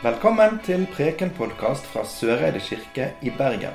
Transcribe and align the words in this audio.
Velkommen 0.00 0.54
til 0.64 0.86
Preken-podkast 0.88 1.84
fra 1.92 2.06
Søreide 2.08 2.60
kirke 2.64 3.10
i 3.20 3.28
Bergen. 3.36 3.74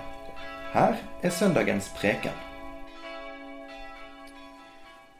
Her 0.73 0.95
er 1.21 1.29
søndagens 1.29 1.91
preken. 1.93 2.33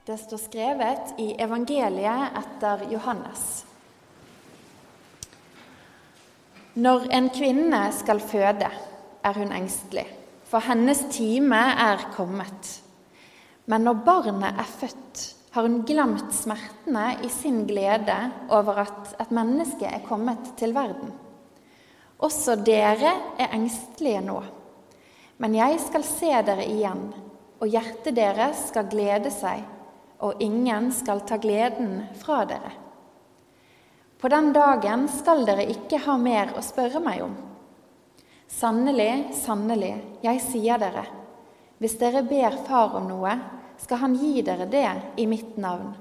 Det 0.07 0.17
står 0.17 0.41
skrevet 0.47 1.13
i 1.21 1.27
evangeliet 1.45 2.39
etter 2.41 2.87
Johannes. 2.89 3.43
Når 6.73 7.05
en 7.19 7.29
kvinne 7.37 7.83
skal 7.93 8.23
føde, 8.25 8.73
er 9.21 9.37
hun 9.37 9.53
engstelig, 9.53 10.07
for 10.49 10.65
hennes 10.65 11.05
time 11.13 11.61
er 11.85 12.01
kommet. 12.17 12.79
Men 13.69 13.85
når 13.85 14.01
barnet 14.09 14.57
er 14.57 14.73
født, 14.81 15.34
har 15.55 15.61
hun 15.61 15.85
glemt 15.87 16.33
smertene 16.35 17.15
i 17.23 17.29
sin 17.31 17.61
glede 17.67 18.15
over 18.51 18.81
at 18.81 19.13
et 19.23 19.29
menneske 19.31 19.87
er 19.87 20.03
kommet 20.03 20.49
til 20.59 20.73
verden. 20.75 21.13
Også 22.19 22.57
dere 22.59 23.13
er 23.39 23.55
engstelige 23.55 24.19
nå. 24.25 24.35
Men 25.39 25.55
jeg 25.55 25.79
skal 25.85 26.03
se 26.03 26.33
dere 26.49 26.67
igjen, 26.67 27.07
og 27.63 27.71
hjertet 27.71 28.17
deres 28.19 28.65
skal 28.67 28.91
glede 28.91 29.31
seg, 29.31 29.63
og 30.19 30.43
ingen 30.43 30.91
skal 30.91 31.23
ta 31.23 31.39
gleden 31.39 32.01
fra 32.19 32.43
dere. 32.51 32.75
På 34.19 34.27
den 34.27 34.51
dagen 34.51 35.07
skal 35.07 35.47
dere 35.47 35.69
ikke 35.71 36.03
ha 36.03 36.19
mer 36.19 36.51
å 36.59 36.67
spørre 36.67 36.99
meg 36.99 37.23
om. 37.29 37.35
Sannelig, 38.51 39.37
sannelig, 39.39 39.95
jeg 40.19 40.47
sier 40.51 40.83
dere, 40.83 41.07
hvis 41.79 41.95
dere 42.03 42.27
ber 42.27 42.59
Far 42.67 42.99
om 42.99 43.07
noe, 43.07 43.39
skal 43.81 44.01
han 44.03 44.15
gi 44.19 44.41
dere 44.45 44.67
det 44.71 44.89
i 45.21 45.27
mitt 45.29 45.57
navn. 45.57 45.93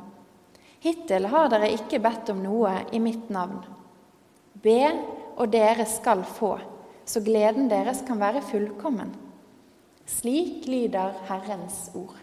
Hittil 0.85 1.31
har 1.33 1.49
dere 1.53 1.73
ikke 1.73 2.01
bedt 2.05 2.31
om 2.35 2.43
noe 2.45 2.75
i 2.93 3.01
mitt 3.01 3.31
navn. 3.33 3.63
Be, 4.65 4.81
og 5.41 5.51
dere 5.53 5.87
skal 5.89 6.23
få, 6.29 6.59
så 7.05 7.23
gleden 7.25 7.71
deres 7.73 8.03
kan 8.07 8.21
være 8.21 8.45
fullkommen. 8.45 9.15
Slik 10.05 10.69
lyder 10.69 11.17
Herrens 11.31 11.89
ord. 11.97 12.21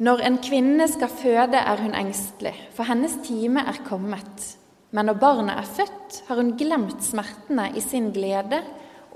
Når 0.00 0.22
en 0.24 0.38
kvinne 0.40 0.86
skal 0.88 1.12
føde, 1.12 1.60
er 1.60 1.82
hun 1.84 1.94
engstelig, 1.94 2.54
for 2.72 2.88
hennes 2.88 3.18
time 3.26 3.60
er 3.68 3.82
kommet. 3.84 4.46
Men 4.96 5.10
når 5.10 5.18
barnet 5.20 5.60
er 5.60 5.74
født, 5.76 6.22
har 6.26 6.40
hun 6.40 6.54
glemt 6.58 7.04
smertene 7.04 7.68
i 7.76 7.82
sin 7.84 8.08
glede 8.14 8.62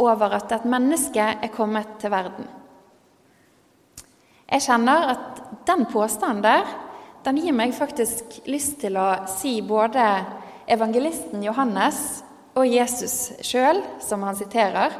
over 0.00 0.36
at 0.38 0.52
et 0.52 0.66
menneske 0.68 1.22
er 1.22 1.52
kommet 1.54 1.98
til 2.02 2.12
verden. 2.12 2.48
Jeg 4.50 4.62
kjenner 4.66 5.08
at 5.14 5.42
den 5.66 5.86
påstanden 5.90 6.44
der, 6.44 6.66
den 7.24 7.38
gir 7.40 7.54
meg 7.56 7.72
faktisk 7.74 8.42
lyst 8.50 8.80
til 8.82 8.98
å 9.00 9.24
si 9.30 9.56
både 9.64 10.04
evangelisten 10.70 11.42
Johannes 11.44 12.22
og 12.54 12.68
Jesus 12.68 13.32
sjøl, 13.44 13.80
som 14.04 14.22
han 14.26 14.36
siterer, 14.36 14.92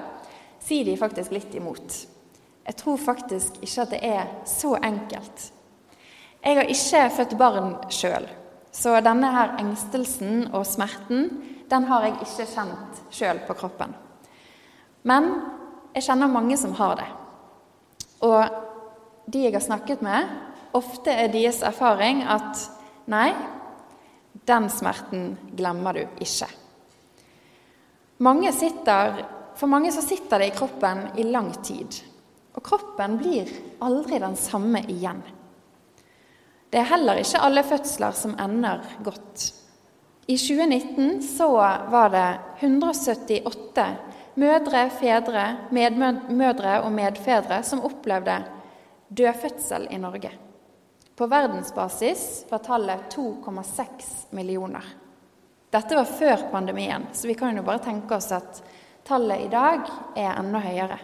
si 0.64 0.80
de 0.86 0.96
faktisk 0.96 1.34
litt 1.34 1.54
imot. 1.54 1.98
Jeg 2.64 2.78
tror 2.80 2.96
faktisk 2.96 3.60
ikke 3.60 3.84
at 3.84 3.92
det 3.92 4.00
er 4.08 4.30
så 4.48 4.72
enkelt. 4.80 5.50
Jeg 6.44 6.56
har 6.58 6.70
ikke 6.72 7.02
født 7.18 7.36
barn 7.40 7.74
sjøl, 7.92 8.26
så 8.72 8.96
denne 9.04 9.30
her 9.32 9.58
engstelsen 9.60 10.48
og 10.52 10.64
smerten 10.68 11.28
den 11.70 11.86
har 11.88 12.08
jeg 12.08 12.18
ikke 12.24 12.48
kjent 12.56 13.04
sjøl 13.14 13.44
på 13.46 13.56
kroppen. 13.60 13.94
Men 15.04 15.28
jeg 15.94 16.06
kjenner 16.08 16.32
mange 16.32 16.56
som 16.58 16.72
har 16.78 16.96
det. 17.00 17.08
Og 18.24 19.30
de 19.30 19.44
jeg 19.46 19.54
har 19.54 19.64
snakket 19.64 20.02
med, 20.04 20.30
ofte 20.74 21.12
er 21.12 21.32
deres 21.32 21.60
erfaring 21.64 22.24
at 22.26 22.64
nei, 23.10 23.30
den 24.44 24.68
smerten 24.72 25.34
glemmer 25.56 25.96
du 25.96 26.02
ikke. 26.24 26.48
Mange 28.24 28.50
sitter, 28.56 29.20
for 29.58 29.70
mange 29.70 29.92
så 29.94 30.02
sitter 30.04 30.40
det 30.40 30.50
i 30.50 30.56
kroppen 30.56 31.06
i 31.20 31.26
lang 31.28 31.52
tid. 31.64 32.00
Og 32.54 32.62
kroppen 32.64 33.18
blir 33.20 33.50
aldri 33.84 34.20
den 34.22 34.36
samme 34.38 34.82
igjen. 34.88 35.22
Det 36.70 36.80
er 36.80 36.90
heller 36.90 37.20
ikke 37.20 37.42
alle 37.44 37.62
fødsler 37.66 38.16
som 38.18 38.34
ender 38.40 38.82
godt. 39.06 39.50
I 40.26 40.36
2019 40.40 41.20
så 41.22 41.48
var 41.92 42.10
det 42.10 42.28
178 42.64 43.86
mødre, 44.40 44.88
fedre, 44.90 45.44
medmødre 45.70 46.80
og 46.82 46.92
medfedre 46.92 47.62
som 47.66 47.84
opplevde 47.86 48.40
dødfødsel 49.08 49.88
i 49.90 49.98
Norge. 49.98 50.32
På 51.14 51.26
verdensbasis 51.30 52.44
var 52.50 52.58
tallet 52.58 53.14
2,6 53.14 54.34
millioner. 54.34 54.84
Dette 55.70 55.96
var 55.96 56.04
før 56.04 56.48
pandemien, 56.50 57.06
så 57.12 57.28
vi 57.30 57.34
kan 57.38 57.56
jo 57.56 57.62
bare 57.66 57.82
tenke 57.82 58.16
oss 58.16 58.32
at 58.34 58.62
tallet 59.06 59.46
i 59.46 59.50
dag 59.50 59.86
er 60.16 60.38
enda 60.38 60.62
høyere. 60.62 60.98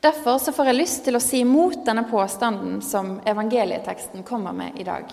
Derfor 0.00 0.38
så 0.38 0.52
får 0.54 0.70
jeg 0.70 0.78
lyst 0.78 1.00
til 1.06 1.18
å 1.18 1.22
si 1.22 1.40
imot 1.42 1.80
denne 1.86 2.04
påstanden 2.06 2.78
som 2.86 3.16
evangelieteksten 3.26 4.22
kommer 4.26 4.54
med 4.54 4.78
i 4.78 4.86
dag. 4.86 5.10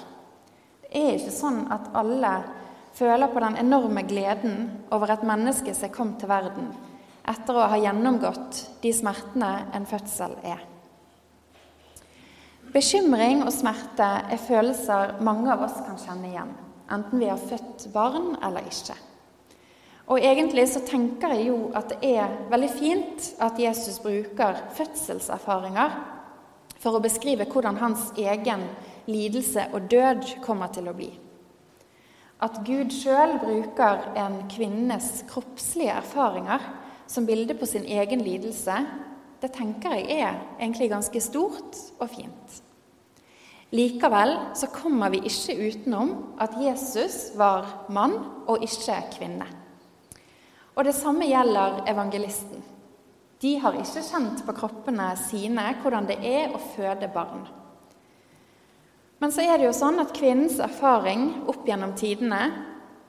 Det 0.85 1.02
er 1.02 1.17
ikke 1.17 1.34
sånn 1.34 1.63
at 1.73 1.90
alle 1.97 2.35
føler 2.95 3.31
på 3.31 3.41
den 3.44 3.57
enorme 3.59 4.03
gleden 4.07 4.69
over 4.95 5.16
at 5.16 5.25
mennesket 5.28 5.78
som 5.78 5.91
kom 5.94 6.16
til 6.19 6.31
verden 6.31 6.69
etter 7.25 7.57
å 7.57 7.67
ha 7.72 7.78
gjennomgått 7.81 8.61
de 8.83 8.91
smertene 8.94 9.51
en 9.73 9.88
fødsel 9.89 10.35
er. 10.45 10.61
Bekymring 12.75 13.41
og 13.45 13.53
smerte 13.55 14.05
er 14.29 14.41
følelser 14.41 15.17
mange 15.25 15.50
av 15.53 15.63
oss 15.66 15.78
kan 15.88 15.97
kjenne 16.01 16.29
igjen, 16.29 16.53
enten 16.91 17.22
vi 17.22 17.29
har 17.31 17.41
født 17.41 17.88
barn 17.94 18.35
eller 18.44 18.67
ikke. 18.69 18.97
Og 20.05 20.22
egentlig 20.22 20.67
så 20.69 20.84
tenker 20.85 21.34
jeg 21.34 21.47
jo 21.47 21.72
at 21.73 21.95
det 21.95 22.11
er 22.19 22.35
veldig 22.51 22.72
fint 22.75 23.29
at 23.41 23.57
Jesus 23.57 23.97
bruker 24.03 24.59
fødselserfaringer 24.78 25.95
for 26.78 26.94
å 26.94 27.01
beskrive 27.01 27.47
hvordan 27.50 27.79
hans 27.81 28.11
egen 28.19 28.67
lidelse 29.09 29.72
og 29.73 29.88
død 29.89 30.35
kommer 30.45 30.69
til 30.75 30.91
å 30.91 30.97
bli. 30.97 31.09
At 32.44 32.59
Gud 32.68 32.91
sjøl 32.91 33.38
bruker 33.40 34.09
en 34.19 34.41
kvinnes 34.51 35.23
kroppslige 35.29 35.94
erfaringer 36.01 36.63
som 37.07 37.28
bilde 37.28 37.56
på 37.56 37.68
sin 37.69 37.85
egen 37.88 38.23
lidelse, 38.25 38.75
det 39.41 39.53
tenker 39.56 39.94
jeg 39.96 40.19
er 40.25 40.40
egentlig 40.59 40.90
ganske 40.91 41.22
stort 41.22 41.78
og 42.00 42.09
fint. 42.09 42.62
Likevel 43.75 44.35
så 44.56 44.69
kommer 44.72 45.12
vi 45.13 45.23
ikke 45.28 45.56
utenom 45.68 46.12
at 46.41 46.56
Jesus 46.62 47.34
var 47.38 47.88
mann 47.90 48.16
og 48.47 48.63
ikke 48.63 49.02
kvinne. 49.17 49.47
Og 50.75 50.85
det 50.85 50.96
samme 50.96 51.28
gjelder 51.28 51.84
evangelisten. 51.88 52.63
De 53.41 53.57
har 53.59 53.75
ikke 53.79 54.03
kjent 54.03 54.44
på 54.46 54.56
kroppene 54.56 55.12
sine 55.19 55.67
hvordan 55.81 56.07
det 56.09 56.17
er 56.23 56.56
å 56.56 56.62
føde 56.73 57.09
barn. 57.13 57.46
Men 59.20 59.31
så 59.31 59.46
er 59.46 59.58
det 59.58 59.70
jo 59.70 59.76
sånn 59.76 60.00
at 60.03 60.16
kvinnens 60.16 60.59
erfaring 60.64 61.30
opp 61.52 61.68
gjennom 61.68 61.96
tidene 61.98 62.42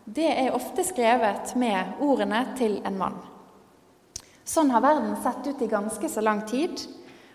det 0.06 0.28
er 0.30 0.54
ofte 0.54 0.84
skrevet 0.86 1.56
med 1.58 1.98
ordene 2.04 2.44
til 2.58 2.78
en 2.86 2.98
mann. 2.98 3.16
Sånn 4.46 4.70
har 4.70 4.84
verden 4.84 5.16
sett 5.18 5.48
ut 5.48 5.62
i 5.64 5.70
ganske 5.70 6.08
så 6.08 6.22
lang 6.22 6.44
tid. 6.46 6.78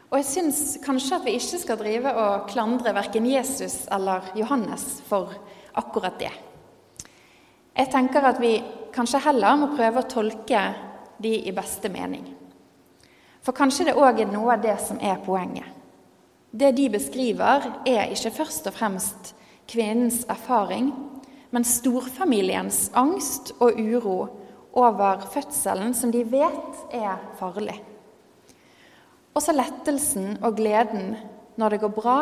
Og 0.07 0.15
jeg 0.21 0.27
syns 0.29 0.61
kanskje 0.83 1.17
at 1.17 1.27
vi 1.27 1.33
ikke 1.35 1.59
skal 1.59 1.79
drive 1.79 2.13
og 2.15 2.47
klandre 2.51 2.93
verken 2.95 3.27
Jesus 3.27 3.83
eller 3.91 4.31
Johannes 4.39 4.85
for 5.07 5.35
akkurat 5.75 6.15
det. 6.19 6.31
Jeg 7.75 7.91
tenker 7.91 8.23
at 8.27 8.39
vi 8.39 8.53
kanskje 8.95 9.23
heller 9.27 9.59
må 9.59 9.73
prøve 9.75 10.03
å 10.03 10.07
tolke 10.11 10.63
de 11.21 11.35
i 11.47 11.53
beste 11.55 11.91
mening. 11.91 12.23
For 13.43 13.55
kanskje 13.55 13.89
det 13.89 13.99
òg 13.99 14.23
er 14.23 14.31
noe 14.31 14.55
av 14.55 14.63
det 14.63 14.77
som 14.83 14.99
er 15.03 15.19
poenget. 15.25 15.80
Det 16.51 16.73
de 16.75 16.89
beskriver, 16.91 17.63
er 17.87 18.11
ikke 18.11 18.33
først 18.35 18.67
og 18.67 18.75
fremst 18.75 19.31
kvinnens 19.71 20.25
erfaring, 20.29 20.91
men 21.51 21.67
storfamiliens 21.67 22.89
angst 22.95 23.53
og 23.59 23.79
uro 23.79 24.17
over 24.73 25.23
fødselen, 25.31 25.93
som 25.95 26.11
de 26.11 26.25
vet 26.27 26.83
er 26.95 27.19
farlig. 27.39 27.77
Og 29.31 29.43
så 29.43 29.55
lettelsen 29.55 30.37
og 30.43 30.57
gleden 30.59 31.15
når 31.59 31.69
det 31.75 31.81
går 31.83 31.95
bra, 31.95 32.19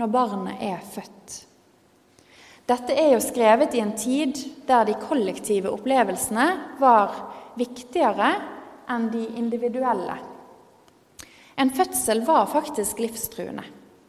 når 0.00 0.12
barnet 0.12 0.64
er 0.64 0.80
født. 0.94 1.42
Dette 2.68 2.94
er 2.96 3.12
jo 3.12 3.20
skrevet 3.20 3.74
i 3.74 3.82
en 3.82 3.92
tid 3.98 4.38
der 4.68 4.86
de 4.88 4.96
kollektive 4.96 5.72
opplevelsene 5.74 6.46
var 6.80 7.16
viktigere 7.58 8.32
enn 8.92 9.10
de 9.12 9.26
individuelle. 9.36 10.31
En 11.62 11.70
fødsel 11.70 12.24
var 12.26 12.48
faktisk 12.50 12.98
livstruende. 12.98 13.62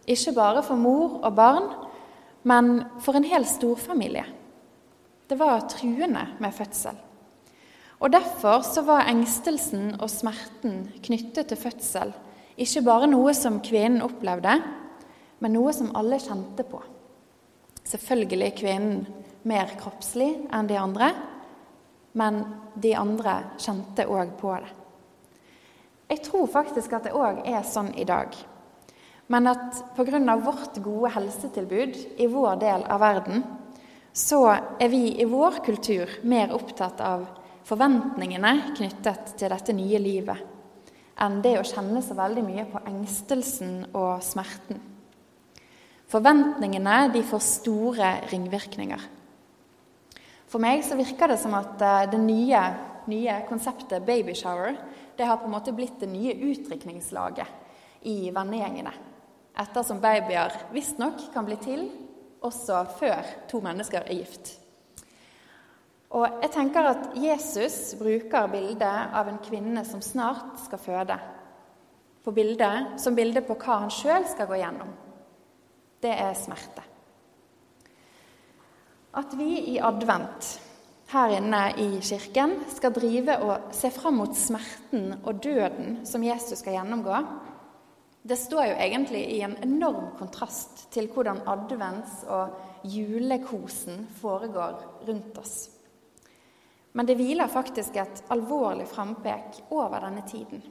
Ikke 0.10 0.34
bare 0.34 0.64
for 0.66 0.76
mor 0.76 1.20
og 1.22 1.36
barn, 1.38 1.70
men 2.44 2.82
for 3.00 3.14
en 3.14 3.28
hel 3.30 3.46
storfamilie. 3.46 4.26
Det 5.30 5.38
var 5.40 5.68
truende 5.70 6.26
med 6.42 6.52
fødsel. 6.52 6.98
Og 8.00 8.12
Derfor 8.12 8.66
så 8.66 8.82
var 8.82 9.06
engstelsen 9.08 9.94
og 10.02 10.10
smerten 10.10 10.90
knyttet 11.06 11.48
til 11.48 11.58
fødsel 11.58 12.14
ikke 12.58 12.84
bare 12.86 13.08
noe 13.10 13.34
som 13.34 13.62
kvinnen 13.66 14.04
opplevde, 14.06 14.58
men 15.42 15.56
noe 15.56 15.72
som 15.74 15.94
alle 15.98 16.20
kjente 16.22 16.66
på. 16.68 16.82
Selvfølgelig 17.84 18.54
kvinnen 18.60 19.08
mer 19.50 19.74
kroppslig 19.80 20.30
enn 20.54 20.70
de 20.70 20.78
andre, 20.78 21.10
men 22.14 22.44
de 22.78 22.94
andre 22.98 23.40
kjente 23.58 24.06
òg 24.06 24.36
på 24.40 24.54
det. 24.62 24.70
Jeg 26.14 26.22
tror 26.28 26.46
faktisk 26.46 26.94
at 26.94 27.08
det 27.08 27.16
òg 27.18 27.40
er 27.50 27.64
sånn 27.66 27.90
i 27.98 28.06
dag. 28.06 28.36
Men 29.34 29.50
at 29.50 29.80
pga. 29.98 30.36
vårt 30.38 30.78
gode 30.84 31.10
helsetilbud 31.10 31.96
i 32.22 32.28
vår 32.28 32.60
del 32.62 32.84
av 32.86 33.00
verden, 33.02 33.44
så 34.14 34.46
er 34.78 34.90
vi 34.90 35.16
i 35.18 35.26
vår 35.26 35.64
kultur 35.66 36.10
mer 36.22 36.54
opptatt 36.54 37.02
av 37.02 37.26
forventningene 37.66 38.76
knyttet 38.78 39.34
til 39.40 39.50
dette 39.50 39.74
nye 39.74 40.00
livet 40.00 40.50
enn 41.24 41.42
det 41.42 41.56
å 41.58 41.66
kjenne 41.66 42.02
så 42.02 42.16
veldig 42.18 42.44
mye 42.46 42.66
på 42.70 42.82
engstelsen 42.90 43.74
og 43.94 44.22
smerten. 44.26 44.80
Forventningene 46.10 47.08
de 47.14 47.22
får 47.26 47.44
store 47.46 48.10
ringvirkninger. 48.30 49.06
For 50.50 50.62
meg 50.62 50.84
så 50.86 50.98
virker 50.98 51.32
det 51.32 51.40
som 51.42 51.54
at 51.58 51.82
eh, 51.82 52.10
det 52.12 52.20
nye, 52.22 52.62
nye 53.12 53.40
konseptet 53.50 54.06
babyshower 54.06 54.78
det 55.18 55.28
har 55.30 55.38
på 55.42 55.50
en 55.50 55.56
måte 55.56 55.74
blitt 55.76 56.00
det 56.02 56.10
nye 56.12 56.36
utdrikningslaget 56.52 57.48
i 58.10 58.32
vennegjengene 58.36 58.94
ettersom 59.60 60.02
babyer 60.02 60.54
visstnok 60.74 61.28
kan 61.34 61.46
bli 61.46 61.58
til 61.62 61.86
også 62.44 62.84
før 62.98 63.30
to 63.50 63.62
mennesker 63.64 64.04
er 64.04 64.18
gift. 64.18 64.56
Og 66.14 66.44
jeg 66.44 66.52
tenker 66.54 66.90
at 66.90 67.06
Jesus 67.18 67.96
bruker 67.98 68.50
bildet 68.52 69.14
av 69.18 69.30
en 69.30 69.40
kvinne 69.42 69.82
som 69.88 70.02
snart 70.04 70.60
skal 70.66 70.82
føde, 70.82 71.18
på 72.24 72.32
bildet, 72.32 72.94
som 73.02 73.16
bilde 73.18 73.42
på 73.44 73.58
hva 73.60 73.82
han 73.82 73.92
sjøl 73.92 74.24
skal 74.32 74.48
gå 74.48 74.60
gjennom. 74.62 74.92
Det 76.04 76.12
er 76.14 76.38
smerte. 76.38 76.84
At 79.20 79.34
vi 79.36 79.50
i 79.74 79.80
advent 79.84 80.54
her 81.14 81.36
inne 81.38 81.62
i 81.78 81.88
kirken 82.02 82.56
skal 82.74 82.94
drive 82.96 83.36
og 83.46 83.74
se 83.76 83.92
fram 83.94 84.18
mot 84.22 84.34
smerten 84.38 85.12
og 85.22 85.42
døden 85.44 86.00
som 86.10 86.24
Jesus 86.26 86.64
skal 86.64 86.80
gjennomgå, 86.80 87.20
det 88.24 88.38
står 88.40 88.70
jo 88.72 88.78
egentlig 88.86 89.22
i 89.36 89.42
en 89.46 89.58
enorm 89.66 90.14
kontrast 90.18 90.88
til 90.96 91.10
hvordan 91.12 91.44
advents- 91.50 92.24
og 92.32 92.56
julekosen 92.88 94.08
foregår 94.22 94.80
rundt 95.08 95.38
oss. 95.38 95.58
Men 96.94 97.10
det 97.10 97.18
hviler 97.20 97.52
faktisk 97.52 97.98
et 98.00 98.24
alvorlig 98.34 98.88
frampek 98.88 99.60
over 99.74 100.00
denne 100.06 100.24
tiden. 100.30 100.64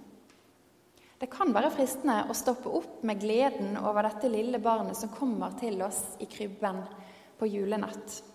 Det 1.18 1.30
kan 1.30 1.52
være 1.54 1.70
fristende 1.70 2.24
å 2.30 2.34
stoppe 2.34 2.72
opp 2.72 3.02
med 3.06 3.20
gleden 3.22 3.76
over 3.78 4.08
dette 4.08 4.30
lille 4.32 4.58
barnet 4.62 4.98
som 4.98 5.12
kommer 5.14 5.54
til 5.60 5.82
oss 5.86 6.16
i 6.22 6.26
krybben 6.30 6.82
på 7.38 7.46
julenatt. 7.46 8.31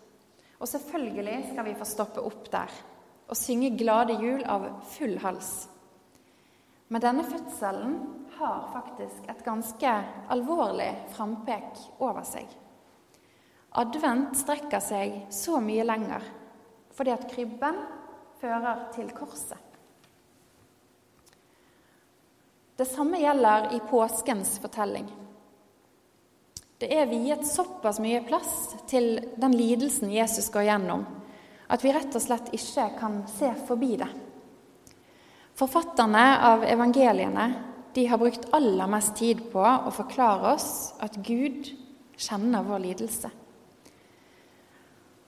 Og 0.58 0.68
selvfølgelig 0.68 1.52
skal 1.52 1.66
vi 1.68 1.76
få 1.78 1.86
stoppe 1.86 2.24
opp 2.26 2.52
der 2.52 2.72
og 3.28 3.36
synge 3.36 3.76
'Glade 3.76 4.16
jul' 4.22 4.46
av 4.48 4.70
full 4.88 5.18
hals. 5.20 5.68
Men 6.88 7.02
denne 7.02 7.24
fødselen 7.24 7.98
har 8.38 8.70
faktisk 8.74 9.28
et 9.30 9.44
ganske 9.44 9.94
alvorlig 10.30 10.92
frampek 11.12 11.82
over 12.00 12.24
seg. 12.24 12.48
Advent 13.76 14.38
strekker 14.38 14.80
seg 14.80 15.26
så 15.30 15.60
mye 15.60 15.84
lenger 15.84 16.24
fordi 16.98 17.12
at 17.14 17.28
krybben 17.30 17.76
fører 18.42 18.88
til 18.96 19.12
korset. 19.14 19.60
Det 22.78 22.88
samme 22.88 23.20
gjelder 23.22 23.72
i 23.74 23.80
påskens 23.90 24.56
fortelling. 24.62 25.06
Det 26.78 26.92
er 26.94 27.08
viet 27.10 27.42
såpass 27.50 27.98
mye 27.98 28.20
plass 28.28 28.76
til 28.86 29.18
den 29.42 29.56
lidelsen 29.58 30.12
Jesus 30.14 30.52
går 30.54 30.68
gjennom, 30.68 31.08
at 31.74 31.82
vi 31.82 31.94
rett 31.96 32.14
og 32.14 32.22
slett 32.22 32.52
ikke 32.54 32.86
kan 33.00 33.24
se 33.32 33.50
forbi 33.66 33.96
det. 33.98 34.10
Forfatterne 35.58 36.26
av 36.46 36.68
evangeliene 36.70 37.48
de 37.96 38.06
har 38.06 38.22
brukt 38.22 38.46
aller 38.54 38.94
mest 38.94 39.16
tid 39.18 39.42
på 39.50 39.64
å 39.66 39.90
forklare 39.90 40.54
oss 40.54 40.70
at 41.02 41.18
Gud 41.26 41.72
kjenner 42.14 42.70
vår 42.70 42.84
lidelse. 42.86 43.34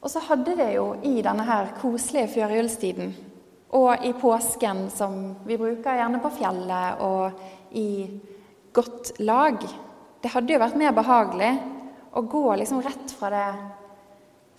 Og 0.06 0.14
så 0.14 0.22
hadde 0.30 0.54
det 0.54 0.70
jo 0.76 0.92
i 1.02 1.18
denne 1.26 1.50
her 1.50 1.74
koselige 1.82 2.30
førjulstiden 2.38 3.10
og 3.74 4.06
i 4.06 4.14
påsken, 4.14 4.86
som 4.94 5.34
vi 5.50 5.58
bruker 5.58 5.98
gjerne 5.98 6.22
på 6.22 6.30
fjellet, 6.38 7.02
og 7.02 7.74
i 7.78 8.06
godt 8.74 9.16
lag 9.26 9.66
Det 10.20 10.32
hadde 10.34 10.52
jo 10.52 10.60
vært 10.60 10.80
mer 10.80 10.96
behagelig 10.96 11.52
å 12.12 12.24
gå 12.28 12.44
liksom 12.60 12.82
rett 12.84 13.12
fra 13.16 13.30
det, 13.32 13.46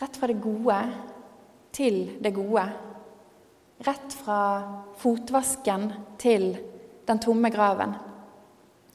rett 0.00 0.16
fra 0.16 0.28
det 0.30 0.38
gode 0.40 0.78
til 1.76 1.98
det 2.22 2.32
gode. 2.32 2.64
Rett 3.84 4.14
fra 4.22 4.38
fotvasken 5.00 5.84
til 6.20 6.54
den 7.08 7.20
tomme 7.20 7.50
graven 7.52 7.92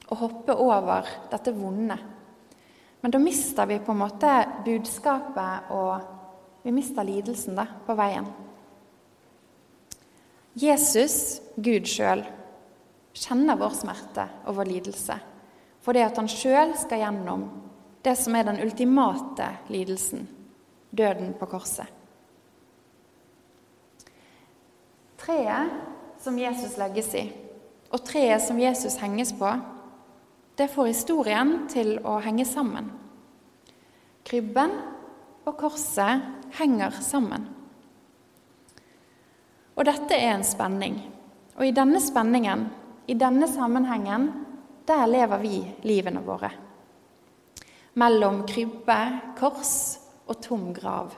og 0.06 0.20
hoppe 0.20 0.54
over 0.62 1.06
dette 1.30 1.54
vonde. 1.54 1.96
Men 3.02 3.14
da 3.14 3.20
mister 3.22 3.66
vi 3.70 3.78
på 3.82 3.94
en 3.94 4.02
måte 4.02 4.32
budskapet, 4.66 5.70
og 5.74 6.62
vi 6.66 6.74
mister 6.74 7.06
lidelsen 7.06 7.58
da, 7.58 7.66
på 7.86 7.94
veien. 7.98 8.26
Jesus, 10.56 11.38
Gud 11.54 11.86
sjøl, 11.90 12.24
kjenner 13.14 13.58
vår 13.60 13.74
smerte 13.82 14.28
og 14.46 14.58
vår 14.58 14.70
lidelse 14.70 15.18
fordi 15.86 16.02
at 16.02 16.16
han 16.18 16.26
sjøl 16.26 16.72
skal 16.74 17.04
gjennom 17.04 17.44
det 18.02 18.16
som 18.18 18.34
er 18.34 18.48
den 18.48 18.58
ultimate 18.62 19.46
lidelsen 19.70 20.26
døden 20.90 21.32
på 21.38 21.46
korset. 21.46 21.86
Treet 25.20 25.70
som 26.22 26.38
Jesus 26.38 26.74
legges 26.78 27.12
i, 27.14 27.24
og 27.94 28.02
treet 28.06 28.42
som 28.42 28.58
Jesus 28.58 28.98
henges 28.98 29.30
på, 29.38 29.50
det 30.58 30.70
får 30.72 30.90
historien 30.90 31.52
til 31.70 31.96
å 32.02 32.16
henge 32.24 32.46
sammen. 32.48 32.88
Krybben 34.26 34.72
og 35.46 35.54
korset 35.60 36.24
henger 36.58 36.98
sammen. 37.04 37.46
Og 39.76 39.84
dette 39.86 40.16
er 40.16 40.32
en 40.32 40.46
spenning. 40.46 40.96
Og 41.58 41.68
i 41.68 41.74
denne 41.76 42.00
spenningen, 42.02 42.66
i 43.06 43.14
denne 43.14 43.46
sammenhengen, 43.50 44.30
der 44.86 45.06
lever 45.06 45.38
vi 45.38 45.60
livene 45.82 46.22
våre. 46.24 46.50
Mellom 47.96 48.42
krybbe, 48.48 48.98
kors 49.38 49.98
og 50.26 50.40
tom 50.42 50.72
grav. 50.76 51.14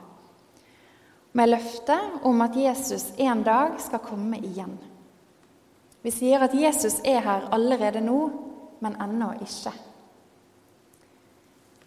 Med 1.32 1.50
løftet 1.50 2.22
om 2.26 2.40
at 2.42 2.56
Jesus 2.56 3.10
en 3.16 3.42
dag 3.46 3.76
skal 3.82 4.02
komme 4.04 4.38
igjen. 4.38 4.78
Vi 6.02 6.12
sier 6.14 6.44
at 6.46 6.54
Jesus 6.54 7.00
er 7.04 7.20
her 7.24 7.48
allerede 7.52 8.00
nå, 8.00 8.18
men 8.80 8.96
ennå 9.02 9.32
ikke. 9.42 9.74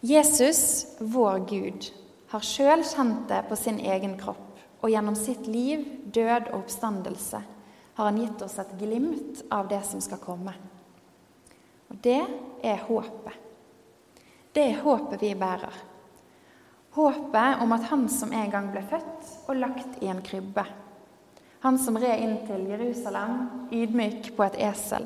Jesus, 0.02 0.86
vår 0.98 1.44
Gud, 1.48 1.88
har 2.32 2.44
sjøl 2.44 2.82
kjent 2.84 3.28
det 3.30 3.44
på 3.48 3.56
sin 3.56 3.80
egen 3.80 4.18
kropp, 4.20 4.58
og 4.82 4.90
gjennom 4.90 5.16
sitt 5.16 5.46
liv, 5.46 5.84
død 6.12 6.50
og 6.50 6.62
oppstandelse 6.64 7.42
har 7.94 8.04
han 8.04 8.18
gitt 8.18 8.42
oss 8.42 8.58
et 8.58 8.72
glimt 8.78 9.42
av 9.50 9.68
det 9.68 9.82
som 9.84 10.00
skal 10.00 10.20
komme. 10.22 10.54
Og 11.92 11.98
det 12.00 12.22
er 12.64 12.84
håpet. 12.88 13.34
Det 14.52 14.64
er 14.64 14.80
håpet 14.80 15.20
vi 15.20 15.34
bærer. 15.36 15.74
Håpet 16.96 17.60
om 17.64 17.72
at 17.72 17.84
han 17.88 18.06
som 18.12 18.32
en 18.32 18.50
gang 18.52 18.70
ble 18.72 18.82
født 18.88 19.28
og 19.48 19.60
lagt 19.60 20.00
i 20.04 20.08
en 20.12 20.20
krybbe, 20.24 20.64
han 21.62 21.78
som 21.78 21.96
red 21.96 22.18
inn 22.18 22.34
til 22.42 22.64
Jerusalem 22.72 23.68
ydmyk 23.70 24.32
på 24.36 24.44
et 24.48 24.56
esel, 24.66 25.04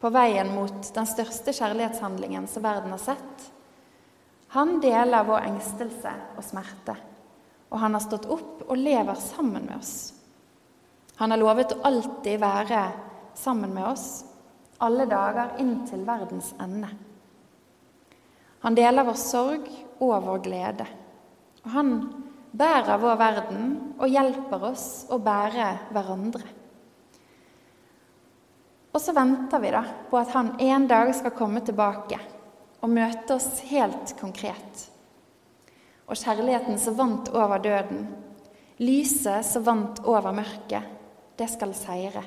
på 0.00 0.12
veien 0.14 0.52
mot 0.54 0.92
den 0.94 1.08
største 1.08 1.52
kjærlighetshandlingen 1.56 2.46
som 2.48 2.62
verden 2.64 2.94
har 2.94 3.02
sett. 3.02 3.48
Han 4.54 4.78
deler 4.80 5.26
vår 5.26 5.48
engstelse 5.48 6.12
og 6.36 6.46
smerte, 6.46 6.94
og 7.68 7.82
han 7.82 7.96
har 7.96 8.04
stått 8.06 8.30
opp 8.30 8.64
og 8.68 8.78
lever 8.78 9.18
sammen 9.20 9.66
med 9.66 9.76
oss. 9.80 9.94
Han 11.20 11.34
har 11.34 11.42
lovet 11.42 11.74
å 11.74 11.82
alltid 11.90 12.40
være 12.40 12.84
sammen 13.36 13.74
med 13.74 13.90
oss, 13.90 14.08
alle 14.80 15.06
dager 15.08 15.58
inntil 15.60 16.04
verdens 16.06 16.54
ende. 16.60 16.88
Han 18.60 18.76
deler 18.76 19.06
vår 19.06 19.18
sorg 19.18 19.68
og 20.00 20.16
vår 20.24 20.42
glede. 20.44 20.86
Og 21.64 21.70
han 21.74 21.92
bærer 22.52 23.00
vår 23.00 23.20
verden 23.20 23.68
og 24.00 24.08
hjelper 24.10 24.64
oss 24.70 24.88
å 25.12 25.20
bære 25.22 25.68
hverandre. 25.94 26.48
Og 28.90 28.98
så 28.98 29.14
venter 29.14 29.62
vi 29.62 29.70
da 29.70 29.84
på 30.10 30.18
at 30.18 30.32
han 30.34 30.54
en 30.58 30.88
dag 30.90 31.12
skal 31.14 31.36
komme 31.36 31.62
tilbake 31.64 32.18
og 32.80 32.90
møte 32.90 33.36
oss 33.36 33.62
helt 33.70 34.16
konkret. 34.18 34.88
Og 36.10 36.18
kjærligheten 36.18 36.80
som 36.80 36.96
vant 36.98 37.30
over 37.36 37.62
døden, 37.62 38.08
lyset 38.82 39.46
som 39.46 39.64
vant 39.64 40.00
over 40.08 40.34
mørket, 40.34 40.82
det 41.38 41.46
skal 41.52 41.76
seire. 41.76 42.24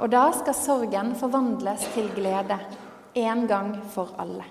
Og 0.00 0.08
da 0.08 0.30
skal 0.32 0.56
sorgen 0.56 1.12
forvandles 1.20 1.84
til 1.94 2.08
glede, 2.16 2.56
en 3.20 3.44
gang 3.50 3.74
for 3.92 4.14
alle. 4.22 4.46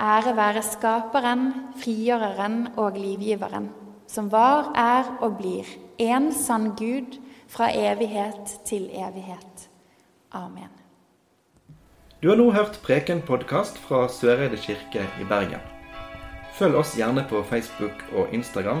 Ære 0.00 0.36
være 0.36 0.62
Skaperen, 0.62 1.52
Frigjøreren 1.76 2.68
og 2.76 2.96
Livgiveren, 2.96 3.68
som 4.06 4.30
var, 4.32 4.70
er 4.78 5.10
og 5.20 5.36
blir 5.40 5.68
en 5.98 6.30
sann 6.32 6.70
Gud 6.78 7.18
fra 7.48 7.68
evighet 7.74 8.60
til 8.64 8.88
evighet. 8.94 9.68
Amen. 10.32 10.70
Du 12.22 12.30
har 12.30 12.38
nå 12.38 12.50
hørt 12.50 12.80
Preken-podkast 12.82 13.76
fra 13.78 14.06
Søreide 14.08 14.56
kirke 14.56 15.04
i 15.20 15.26
Bergen. 15.28 15.60
Følg 16.58 16.78
oss 16.80 16.96
gjerne 16.96 17.26
på 17.30 17.42
Facebook 17.46 18.00
og 18.16 18.32
Instagram, 18.34 18.80